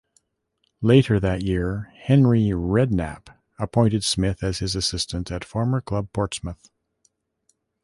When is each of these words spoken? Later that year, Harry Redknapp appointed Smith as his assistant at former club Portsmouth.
Later 0.81 1.19
that 1.19 1.43
year, 1.43 1.93
Harry 2.05 2.49
Redknapp 2.53 3.37
appointed 3.59 4.03
Smith 4.03 4.41
as 4.41 4.57
his 4.57 4.75
assistant 4.75 5.31
at 5.31 5.45
former 5.45 5.79
club 5.79 6.11
Portsmouth. 6.11 6.71